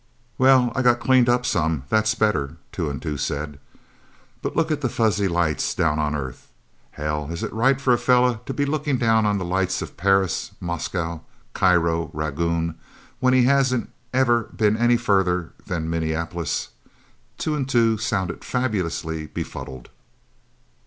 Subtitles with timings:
[0.39, 3.59] "Well I got cleaned up, some that's better," Two and Two said.
[4.41, 6.47] "But look at the fuzzy lights down on Earth.
[6.93, 9.97] Hell, is it right for a fella to be looking down on the lights of
[9.97, 11.21] Paris, Moscow,
[11.53, 12.79] Cairo, and Rangoon
[13.19, 16.69] when he hasn't ever been any farther than Minneapolis?"
[17.37, 19.89] Two and Two sounded fabulously befuddled.